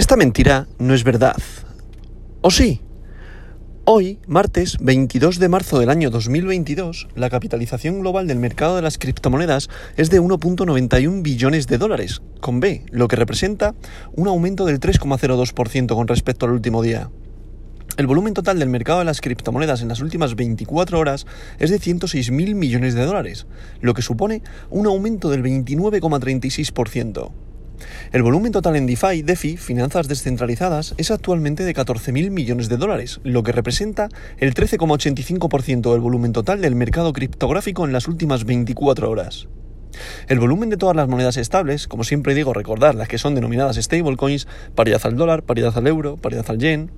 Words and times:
Esta 0.00 0.16
mentira 0.16 0.66
no 0.78 0.94
es 0.94 1.04
verdad. 1.04 1.36
¿O 2.40 2.50
sí? 2.50 2.80
Hoy, 3.84 4.18
martes 4.26 4.78
22 4.80 5.38
de 5.38 5.50
marzo 5.50 5.78
del 5.78 5.90
año 5.90 6.08
2022, 6.08 7.08
la 7.16 7.28
capitalización 7.28 8.00
global 8.00 8.26
del 8.26 8.38
mercado 8.38 8.76
de 8.76 8.80
las 8.80 8.96
criptomonedas 8.96 9.68
es 9.98 10.08
de 10.08 10.22
1.91 10.22 11.20
billones 11.20 11.66
de 11.66 11.76
dólares, 11.76 12.22
con 12.40 12.60
B, 12.60 12.86
lo 12.90 13.08
que 13.08 13.16
representa 13.16 13.74
un 14.16 14.26
aumento 14.26 14.64
del 14.64 14.80
3,02% 14.80 15.94
con 15.94 16.08
respecto 16.08 16.46
al 16.46 16.52
último 16.52 16.80
día. 16.80 17.10
El 17.98 18.06
volumen 18.06 18.32
total 18.32 18.58
del 18.58 18.70
mercado 18.70 19.00
de 19.00 19.04
las 19.04 19.20
criptomonedas 19.20 19.82
en 19.82 19.88
las 19.88 20.00
últimas 20.00 20.34
24 20.34 20.98
horas 20.98 21.26
es 21.58 21.68
de 21.68 21.78
106.000 21.78 22.54
millones 22.54 22.94
de 22.94 23.04
dólares, 23.04 23.46
lo 23.82 23.92
que 23.92 24.00
supone 24.00 24.40
un 24.70 24.86
aumento 24.86 25.28
del 25.28 25.42
29,36%. 25.42 27.49
El 28.12 28.22
volumen 28.22 28.52
total 28.52 28.76
en 28.76 28.86
DeFi, 28.86 29.22
DeFi, 29.22 29.56
finanzas 29.56 30.08
descentralizadas, 30.08 30.94
es 30.96 31.10
actualmente 31.10 31.64
de 31.64 31.74
14.000 31.74 32.30
millones 32.30 32.68
de 32.68 32.76
dólares, 32.76 33.20
lo 33.24 33.42
que 33.42 33.52
representa 33.52 34.08
el 34.38 34.54
13,85% 34.54 35.92
del 35.92 36.00
volumen 36.00 36.32
total 36.32 36.60
del 36.60 36.74
mercado 36.74 37.12
criptográfico 37.12 37.84
en 37.84 37.92
las 37.92 38.08
últimas 38.08 38.44
24 38.44 39.10
horas. 39.10 39.48
El 40.28 40.38
volumen 40.38 40.70
de 40.70 40.76
todas 40.76 40.96
las 40.96 41.08
monedas 41.08 41.36
estables, 41.36 41.88
como 41.88 42.04
siempre 42.04 42.34
digo, 42.34 42.52
recordar 42.52 42.94
las 42.94 43.08
que 43.08 43.18
son 43.18 43.34
denominadas 43.34 43.76
stablecoins, 43.76 44.46
paridad 44.74 45.00
al 45.04 45.16
dólar, 45.16 45.42
paridad 45.42 45.76
al 45.76 45.86
euro, 45.86 46.16
paridad 46.16 46.46
al 46.48 46.58
yen, 46.58 46.90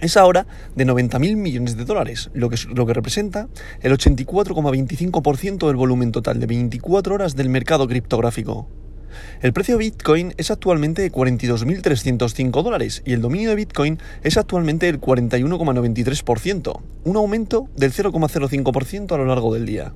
es 0.00 0.16
ahora 0.16 0.46
de 0.76 0.86
90.000 0.86 1.36
millones 1.36 1.76
de 1.76 1.84
dólares, 1.84 2.30
lo 2.32 2.48
que, 2.48 2.56
lo 2.72 2.86
que 2.86 2.94
representa 2.94 3.48
el 3.80 3.92
84,25% 3.92 5.66
del 5.66 5.76
volumen 5.76 6.12
total 6.12 6.38
de 6.38 6.46
24 6.46 7.14
horas 7.14 7.34
del 7.34 7.48
mercado 7.48 7.88
criptográfico. 7.88 8.68
El 9.40 9.52
precio 9.52 9.76
de 9.76 9.84
Bitcoin 9.84 10.34
es 10.36 10.50
actualmente 10.50 11.02
de 11.02 11.12
42.305 11.12 12.62
dólares 12.62 13.02
y 13.04 13.12
el 13.12 13.20
dominio 13.20 13.50
de 13.50 13.56
Bitcoin 13.56 13.98
es 14.22 14.36
actualmente 14.36 14.88
el 14.88 15.00
41,93%, 15.00 16.80
un 17.04 17.16
aumento 17.16 17.68
del 17.76 17.92
0,05% 17.92 19.12
a 19.12 19.18
lo 19.18 19.26
largo 19.26 19.54
del 19.54 19.66
día. 19.66 19.92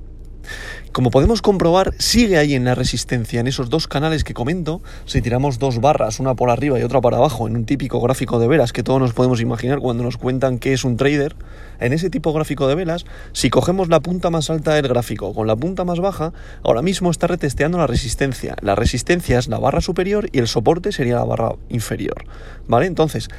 Como 0.91 1.09
podemos 1.09 1.41
comprobar, 1.41 1.93
sigue 1.97 2.37
ahí 2.37 2.53
en 2.53 2.65
la 2.65 2.75
resistencia, 2.75 3.39
en 3.39 3.47
esos 3.47 3.69
dos 3.69 3.87
canales 3.87 4.23
que 4.23 4.33
comento. 4.33 4.81
Si 5.05 5.21
tiramos 5.21 5.57
dos 5.57 5.81
barras, 5.81 6.19
una 6.19 6.35
por 6.35 6.49
arriba 6.49 6.79
y 6.79 6.83
otra 6.83 7.01
para 7.01 7.17
abajo, 7.17 7.47
en 7.47 7.55
un 7.55 7.65
típico 7.65 7.99
gráfico 7.99 8.39
de 8.39 8.47
velas 8.47 8.73
que 8.73 8.83
todos 8.83 8.99
nos 8.99 9.13
podemos 9.13 9.41
imaginar 9.41 9.79
cuando 9.79 10.03
nos 10.03 10.17
cuentan 10.17 10.59
qué 10.59 10.73
es 10.73 10.83
un 10.83 10.97
trader, 10.97 11.35
en 11.79 11.93
ese 11.93 12.09
tipo 12.09 12.31
gráfico 12.31 12.67
de 12.67 12.75
velas, 12.75 13.05
si 13.31 13.49
cogemos 13.49 13.89
la 13.89 13.99
punta 13.99 14.29
más 14.29 14.49
alta 14.49 14.75
del 14.75 14.87
gráfico 14.87 15.33
con 15.33 15.47
la 15.47 15.55
punta 15.55 15.83
más 15.83 15.99
baja, 15.99 16.33
ahora 16.63 16.81
mismo 16.81 17.09
está 17.09 17.27
retesteando 17.27 17.77
la 17.77 17.87
resistencia. 17.87 18.55
La 18.61 18.75
resistencia 18.75 19.39
es 19.39 19.47
la 19.47 19.59
barra 19.59 19.81
superior 19.81 20.29
y 20.31 20.39
el 20.39 20.47
soporte 20.47 20.91
sería 20.91 21.15
la 21.15 21.25
barra 21.25 21.55
inferior. 21.69 22.25
¿Vale? 22.67 22.85
Entonces, 22.85 23.29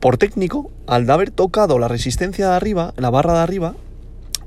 por 0.00 0.16
técnico, 0.16 0.70
al 0.86 1.08
haber 1.10 1.30
tocado 1.30 1.78
la 1.78 1.88
resistencia 1.88 2.48
de 2.48 2.56
arriba, 2.56 2.94
la 2.96 3.10
barra 3.10 3.34
de 3.34 3.40
arriba, 3.40 3.74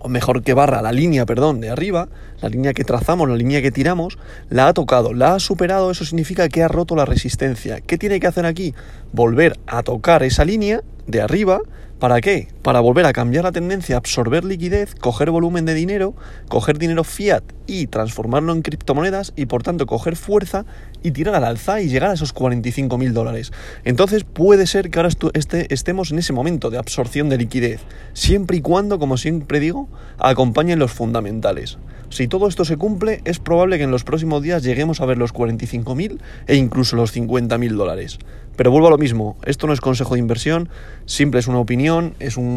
o 0.03 0.09
mejor 0.09 0.43
que 0.43 0.53
barra, 0.53 0.81
la 0.81 0.91
línea, 0.91 1.25
perdón, 1.25 1.61
de 1.61 1.69
arriba, 1.69 2.09
la 2.41 2.49
línea 2.49 2.73
que 2.73 2.83
trazamos, 2.83 3.27
la 3.27 3.35
línea 3.35 3.61
que 3.61 3.71
tiramos, 3.71 4.17
la 4.49 4.67
ha 4.67 4.73
tocado, 4.73 5.13
la 5.13 5.35
ha 5.35 5.39
superado, 5.39 5.89
eso 5.91 6.05
significa 6.05 6.49
que 6.49 6.61
ha 6.61 6.67
roto 6.67 6.95
la 6.95 7.05
resistencia. 7.05 7.81
¿Qué 7.81 7.97
tiene 7.97 8.19
que 8.19 8.27
hacer 8.27 8.45
aquí? 8.45 8.75
Volver 9.11 9.57
a 9.65 9.81
tocar 9.83 10.23
esa 10.23 10.45
línea 10.45 10.81
de 11.07 11.21
arriba 11.21 11.61
¿Para 12.03 12.19
qué? 12.19 12.49
Para 12.63 12.79
volver 12.79 13.05
a 13.05 13.11
cambiar 13.11 13.43
la 13.43 13.51
tendencia, 13.51 13.97
absorber 13.97 14.45
liquidez, 14.45 14.95
coger 14.95 15.29
volumen 15.31 15.65
de 15.65 15.73
dinero, 15.73 16.15
coger 16.47 16.77
dinero 16.77 17.03
fiat 17.03 17.43
y 17.67 17.87
transformarlo 17.87 18.53
en 18.53 18.61
criptomonedas 18.61 19.33
y 19.35 19.47
por 19.47 19.63
tanto 19.63 19.85
coger 19.85 20.15
fuerza 20.15 20.65
y 21.03 21.11
tirar 21.11 21.35
al 21.35 21.43
alza 21.43 21.81
y 21.81 21.89
llegar 21.89 22.11
a 22.11 22.13
esos 22.13 22.31
45 22.31 22.97
mil 22.97 23.13
dólares. 23.13 23.51
Entonces 23.83 24.23
puede 24.23 24.65
ser 24.65 24.89
que 24.89 24.99
ahora 24.99 25.09
este, 25.33 25.73
estemos 25.73 26.11
en 26.11 26.19
ese 26.19 26.31
momento 26.31 26.69
de 26.69 26.77
absorción 26.77 27.27
de 27.27 27.37
liquidez, 27.37 27.81
siempre 28.13 28.55
y 28.55 28.61
cuando, 28.61 28.97
como 28.97 29.17
siempre 29.17 29.59
digo, 29.59 29.89
acompañen 30.17 30.79
los 30.79 30.93
fundamentales. 30.93 31.77
Si 32.13 32.27
todo 32.27 32.47
esto 32.47 32.63
se 32.63 32.77
cumple, 32.77 33.21
es 33.25 33.39
probable 33.39 33.77
que 33.77 33.85
en 33.85 33.91
los 33.91 34.03
próximos 34.03 34.43
días 34.43 34.61
lleguemos 34.61 35.01
a 35.01 35.05
ver 35.05 35.17
los 35.17 35.33
45.000 35.33 36.19
e 36.45 36.55
incluso 36.55 36.95
los 36.95 37.13
50.000 37.13 37.75
dólares. 37.75 38.19
Pero 38.55 38.69
vuelvo 38.69 38.85
a 38.85 38.91
lo 38.91 38.99
mismo, 38.99 39.35
esto 39.45 39.65
no 39.65 39.73
es 39.73 39.81
consejo 39.81 40.13
de 40.13 40.19
inversión, 40.19 40.69
simple 41.05 41.39
es 41.39 41.47
una 41.47 41.57
opinión, 41.57 42.13
es 42.19 42.37
un, 42.37 42.52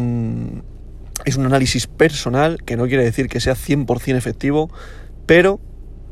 es 1.25 1.35
un 1.35 1.45
análisis 1.45 1.87
personal 1.87 2.63
que 2.63 2.77
no 2.77 2.87
quiere 2.87 3.03
decir 3.03 3.27
que 3.27 3.39
sea 3.39 3.55
100% 3.55 4.15
efectivo, 4.15 4.69
pero 5.25 5.59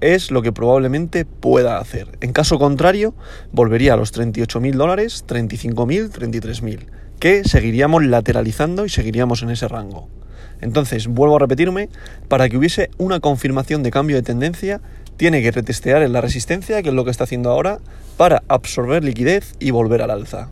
es 0.01 0.31
lo 0.31 0.41
que 0.41 0.51
probablemente 0.51 1.25
pueda 1.25 1.77
hacer. 1.79 2.17
En 2.21 2.33
caso 2.33 2.59
contrario, 2.59 3.15
volvería 3.51 3.93
a 3.93 3.97
los 3.97 4.13
38.000 4.13 4.73
dólares, 4.73 5.23
35.000, 5.27 6.11
33.000, 6.11 6.87
que 7.19 7.43
seguiríamos 7.43 8.05
lateralizando 8.05 8.85
y 8.85 8.89
seguiríamos 8.89 9.41
en 9.41 9.51
ese 9.51 9.67
rango. 9.67 10.09
Entonces, 10.61 11.07
vuelvo 11.07 11.37
a 11.37 11.39
repetirme, 11.39 11.89
para 12.27 12.49
que 12.49 12.57
hubiese 12.57 12.89
una 12.97 13.19
confirmación 13.19 13.83
de 13.83 13.91
cambio 13.91 14.15
de 14.15 14.23
tendencia, 14.23 14.81
tiene 15.17 15.41
que 15.41 15.51
retestear 15.51 16.03
en 16.03 16.13
la 16.13 16.21
resistencia, 16.21 16.81
que 16.81 16.89
es 16.89 16.95
lo 16.95 17.05
que 17.05 17.11
está 17.11 17.23
haciendo 17.23 17.51
ahora, 17.51 17.79
para 18.17 18.43
absorber 18.47 19.03
liquidez 19.03 19.55
y 19.59 19.71
volver 19.71 20.01
al 20.01 20.11
alza. 20.11 20.49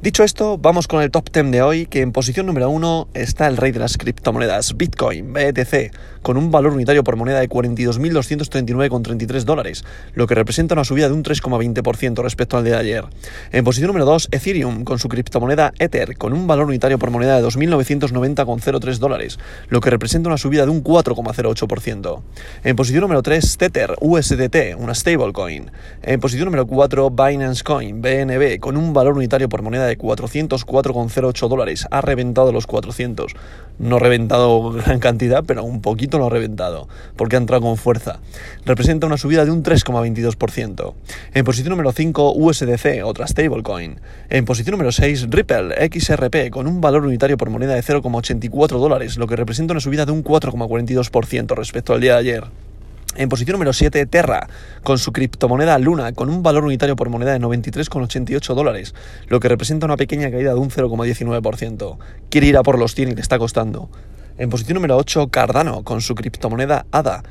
Dicho 0.00 0.24
esto, 0.24 0.58
vamos 0.58 0.88
con 0.88 1.00
el 1.02 1.10
top 1.10 1.30
10 1.32 1.50
de 1.52 1.62
hoy, 1.62 1.86
que 1.86 2.00
en 2.00 2.10
posición 2.10 2.46
número 2.46 2.68
1 2.70 3.08
está 3.14 3.46
el 3.46 3.56
rey 3.56 3.70
de 3.70 3.78
las 3.78 3.96
criptomonedas, 3.98 4.76
Bitcoin, 4.76 5.32
BTC, 5.32 5.92
con 6.22 6.36
un 6.36 6.50
valor 6.50 6.72
unitario 6.72 7.04
por 7.04 7.14
moneda 7.16 7.38
de 7.38 7.48
42.239,33 7.48 9.44
dólares, 9.44 9.84
lo 10.14 10.26
que 10.26 10.34
representa 10.34 10.74
una 10.74 10.84
subida 10.84 11.06
de 11.08 11.14
un 11.14 11.22
3,20% 11.22 12.20
respecto 12.22 12.56
al 12.56 12.64
de 12.64 12.74
ayer. 12.74 13.04
En 13.52 13.62
posición 13.64 13.88
número 13.88 14.04
2, 14.06 14.30
Ethereum, 14.32 14.82
con 14.82 14.98
su 14.98 15.08
criptomoneda 15.08 15.72
Ether, 15.78 16.16
con 16.16 16.32
un 16.32 16.48
valor 16.48 16.66
unitario 16.66 16.98
por 16.98 17.10
moneda 17.10 17.36
de 17.40 17.46
2.990,03 17.46 18.98
dólares, 18.98 19.38
lo 19.68 19.80
que 19.80 19.90
representa 19.90 20.28
una 20.28 20.38
subida 20.38 20.64
de 20.64 20.70
un 20.70 20.82
4,08%. 20.82 22.22
En 22.64 22.74
posición 22.74 23.02
número 23.02 23.22
3, 23.22 23.56
Tether, 23.56 23.94
USDT, 24.00 24.76
una 24.78 24.94
stablecoin. 24.96 25.70
En 26.02 26.18
posición 26.18 26.46
número 26.46 26.66
4, 26.66 27.10
Binance 27.10 27.62
Coin, 27.62 28.02
BNB, 28.02 28.58
con 28.58 28.76
un 28.76 28.92
valor 28.92 29.16
unitario 29.16 29.48
por 29.48 29.62
moneda 29.62 29.81
de 29.86 29.98
404,08 29.98 31.48
dólares. 31.48 31.86
Ha 31.90 32.00
reventado 32.00 32.52
los 32.52 32.66
400. 32.66 33.34
No 33.78 33.96
ha 33.96 33.98
reventado 33.98 34.70
gran 34.72 34.98
cantidad, 35.00 35.44
pero 35.44 35.64
un 35.64 35.80
poquito 35.80 36.18
lo 36.18 36.26
ha 36.26 36.30
reventado, 36.30 36.88
porque 37.16 37.36
ha 37.36 37.38
entrado 37.38 37.62
con 37.62 37.76
fuerza. 37.76 38.20
Representa 38.64 39.06
una 39.06 39.16
subida 39.16 39.44
de 39.44 39.50
un 39.50 39.62
3,22%. 39.62 40.94
En 41.34 41.44
posición 41.44 41.70
número 41.70 41.92
5, 41.92 42.32
USDC, 42.36 43.04
otra 43.04 43.26
stablecoin. 43.26 44.00
En 44.28 44.44
posición 44.44 44.72
número 44.72 44.92
6, 44.92 45.28
Ripple 45.30 45.90
XRP, 45.90 46.50
con 46.50 46.66
un 46.66 46.80
valor 46.80 47.04
unitario 47.04 47.36
por 47.36 47.50
moneda 47.50 47.74
de 47.74 47.82
0,84 47.82 48.78
dólares, 48.78 49.16
lo 49.16 49.26
que 49.26 49.36
representa 49.36 49.72
una 49.72 49.80
subida 49.80 50.06
de 50.06 50.12
un 50.12 50.22
4,42% 50.22 51.54
respecto 51.56 51.94
al 51.94 52.00
día 52.00 52.12
de 52.14 52.18
ayer. 52.18 52.71
En 53.14 53.28
posición 53.28 53.52
número 53.54 53.74
7, 53.74 54.06
Terra, 54.06 54.48
con 54.82 54.96
su 54.96 55.12
criptomoneda 55.12 55.78
Luna, 55.78 56.12
con 56.12 56.30
un 56.30 56.42
valor 56.42 56.64
unitario 56.64 56.96
por 56.96 57.10
moneda 57.10 57.32
de 57.32 57.40
93,88 57.40 58.54
dólares, 58.54 58.94
lo 59.28 59.38
que 59.38 59.50
representa 59.50 59.84
una 59.84 59.98
pequeña 59.98 60.30
caída 60.30 60.54
de 60.54 60.58
un 60.58 60.70
0,19%. 60.70 61.98
Quiere 62.30 62.46
ir 62.46 62.56
a 62.56 62.62
por 62.62 62.78
los 62.78 62.94
100 62.94 63.10
y 63.10 63.14
le 63.14 63.20
está 63.20 63.38
costando. 63.38 63.90
En 64.38 64.48
posición 64.48 64.76
número 64.76 64.96
8, 64.96 65.28
Cardano, 65.28 65.82
con 65.84 66.00
su 66.00 66.14
criptomoneda 66.14 66.86
ADA, 66.90 67.22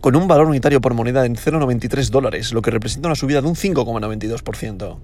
con 0.00 0.16
un 0.16 0.26
valor 0.26 0.46
unitario 0.46 0.80
por 0.80 0.94
moneda 0.94 1.22
de 1.22 1.30
0,93 1.30 2.08
dólares, 2.08 2.52
lo 2.52 2.62
que 2.62 2.70
representa 2.70 3.08
una 3.08 3.14
subida 3.14 3.42
de 3.42 3.48
un 3.48 3.54
5,92%. 3.54 4.96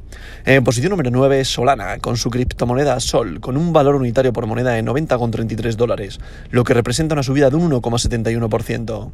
En 0.46 0.64
posición 0.64 0.90
número 0.90 1.10
9, 1.10 1.44
Solana, 1.44 1.98
con 1.98 2.16
su 2.16 2.30
criptomoneda 2.30 2.98
Sol, 3.00 3.40
con 3.40 3.56
un 3.56 3.72
valor 3.72 3.96
unitario 3.96 4.32
por 4.32 4.46
moneda 4.46 4.72
de 4.72 4.82
90,33 4.82 5.74
dólares, 5.74 6.18
lo 6.50 6.64
que 6.64 6.72
representa 6.72 7.14
una 7.14 7.22
subida 7.22 7.50
de 7.50 7.56
un 7.56 7.70
1,71%. 7.70 9.10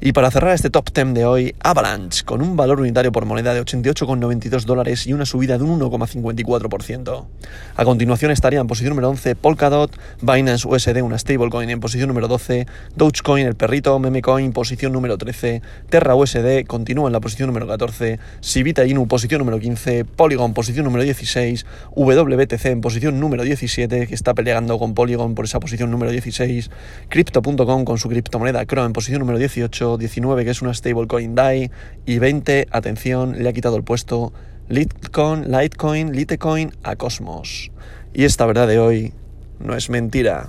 Y 0.00 0.12
para 0.12 0.30
cerrar 0.30 0.54
este 0.54 0.70
top 0.70 0.92
10 0.92 1.14
de 1.14 1.24
hoy, 1.24 1.54
Avalanche, 1.60 2.24
con 2.24 2.40
un 2.40 2.56
valor 2.56 2.80
unitario 2.80 3.10
por 3.10 3.24
moneda 3.24 3.52
de 3.52 3.62
88,92 3.62 4.64
dólares 4.64 5.06
y 5.06 5.12
una 5.12 5.26
subida 5.26 5.58
de 5.58 5.64
un 5.64 5.80
1,54%. 5.80 7.26
A 7.74 7.84
continuación 7.84 8.30
estaría 8.30 8.60
en 8.60 8.66
posición 8.66 8.90
número 8.90 9.08
11 9.10 9.34
Polkadot, 9.34 9.90
Binance 10.20 10.68
USD, 10.68 11.02
una 11.02 11.18
stablecoin 11.18 11.70
en 11.70 11.80
posición 11.80 12.08
número 12.08 12.28
12, 12.28 12.66
Dogecoin, 12.94 13.46
el 13.46 13.54
perrito, 13.54 13.98
Memecoin, 13.98 14.52
posición 14.52 14.92
número 14.92 15.15
13, 15.18 15.62
Terra 15.88 16.14
USD 16.14 16.64
continúa 16.66 17.08
en 17.08 17.12
la 17.12 17.20
posición 17.20 17.48
número 17.48 17.66
14, 17.66 18.18
Sivita 18.40 18.84
Inu 18.84 19.08
posición 19.08 19.38
número 19.40 19.58
15, 19.58 20.04
Polygon 20.04 20.54
posición 20.54 20.84
número 20.84 21.04
16, 21.04 21.66
WBTC 21.94 22.66
en 22.66 22.80
posición 22.80 23.20
número 23.20 23.42
17, 23.42 24.06
que 24.06 24.14
está 24.14 24.34
peleando 24.34 24.78
con 24.78 24.94
Polygon 24.94 25.34
por 25.34 25.44
esa 25.44 25.60
posición 25.60 25.90
número 25.90 26.12
16, 26.12 26.70
Crypto.com 27.08 27.84
con 27.84 27.98
su 27.98 28.08
criptomoneda 28.08 28.66
Chrome 28.66 28.86
en 28.86 28.92
posición 28.92 29.20
número 29.20 29.38
18, 29.38 29.98
19 29.98 30.44
que 30.44 30.50
es 30.50 30.62
una 30.62 30.74
stablecoin 30.74 31.34
DAI 31.34 31.70
y 32.04 32.18
20, 32.18 32.68
atención, 32.70 33.42
le 33.42 33.48
ha 33.48 33.52
quitado 33.52 33.76
el 33.76 33.84
puesto 33.84 34.32
Litecoin, 34.68 35.50
Litecoin, 35.50 36.12
Litecoin 36.12 36.72
a 36.82 36.96
Cosmos. 36.96 37.70
Y 38.12 38.24
esta 38.24 38.46
verdad 38.46 38.66
de 38.66 38.78
hoy 38.78 39.12
no 39.60 39.76
es 39.76 39.90
mentira. 39.90 40.48